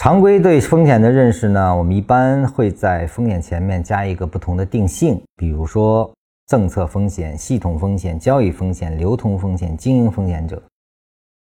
[0.00, 6.10] 常规对风险的认识呢，我们一般会在风险前面加一个不同的定性，比如说
[6.46, 10.62] 政策风险、系统风险、交易风险、流通风险、经营风险者。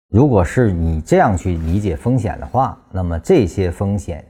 [0.10, 4.22] 如果是你这样去理解风险的话，那么这些风险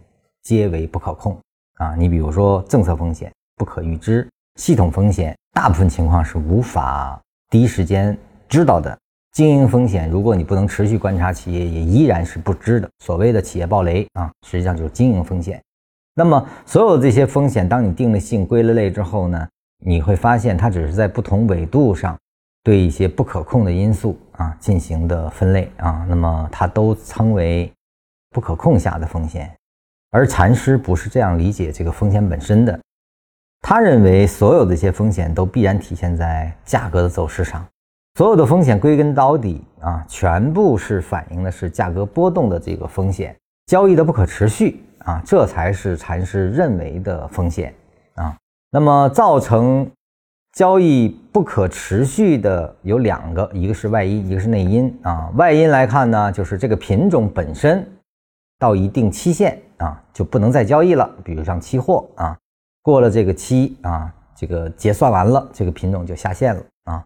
[0.43, 1.35] 皆为不可控
[1.79, 1.95] 啊。
[1.95, 4.29] 你比如说政策风险不可预知，
[4.59, 7.19] 系统风险大部分情况是无法
[7.49, 8.15] 第一时间
[8.47, 8.95] 知道的。
[9.31, 12.89] 经营风险，如果你不能持续观察企业，也依然是不知的。
[12.99, 15.61] 所谓的企业暴雷啊，实际上就是经营风险。
[16.13, 19.47] 那么所有这些风险，当你定了性、归了类之后呢，
[19.85, 22.17] 你会发现它只是在不同纬度上。
[22.63, 27.73] 对一些不可控的因素啊进行的分类啊，那么它都称为
[28.29, 29.51] 不可控下的风险，
[30.11, 32.79] 而禅师不是这样理解这个风险本身的。
[33.61, 37.65] 他认为所有的一些风险都必然体现在价格的走势上，
[38.21, 43.35] 所有的风险归根到底啊，全部是反映的是价格波动的这个风险，
[43.65, 47.73] 交易的不可持续啊，这才是禅师认为的风险
[48.13, 48.37] 啊。
[48.69, 49.89] 那么造成。
[50.53, 55.31] 交易不可持续的有两个，一个是外因，一个是内因啊。
[55.35, 57.83] 外因来看呢，就是这个品种本身
[58.59, 62.37] 到一定期限啊就不能再交易了，比如像期货啊，
[62.83, 67.03] 过了这个期啊，这个结算完了，这个品种就下线了啊。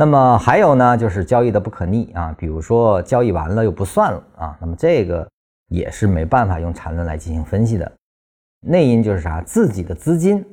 [0.00, 5.28] 那么还有呢，就是交易的不可逆啊，比如说交易完了又不算了啊，那么这个
[5.70, 7.90] 也是没办法用缠论来进行分析的。
[8.60, 10.44] 内因就是啥，自己的资金。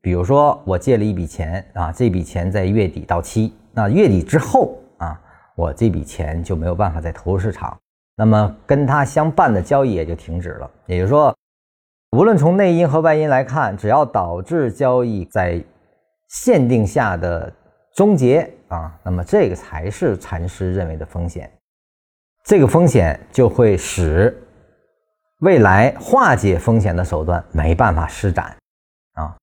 [0.00, 5.20] 比如说，我借了一笔钱啊，这笔钱在月底到期，那月底之后啊，
[5.54, 7.76] 我这笔钱就没有办法再投入市场，
[8.16, 10.70] 那么跟它相伴的交易也就停止了。
[10.86, 11.36] 也就是说，
[12.16, 15.62] 无论从内因和外因来看，只要导致交易在
[16.28, 17.52] 限定下的
[17.94, 21.50] 终结啊，那么这个才是禅师认为的风险，
[22.42, 24.36] 这个风险就会使
[25.40, 28.56] 未来化解风险的手段没办法施展
[29.12, 29.36] 啊。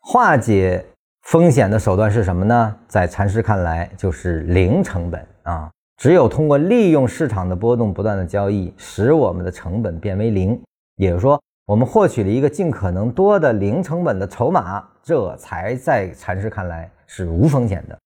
[0.00, 0.84] 化解
[1.22, 2.76] 风险的手段是什么呢？
[2.86, 5.70] 在禅师看来，就是零成本啊！
[5.96, 10.60] 只有通过利用市场的波动，不断的交易，使我们的成本变为零，
[10.96, 17.98] 也就是说，我们获取了一个尽可能多的零成本的筹码，这才在禅师看来是无风险的。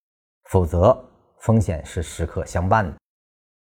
[0.49, 0.97] 否则，
[1.37, 2.97] 风险是时刻相伴的。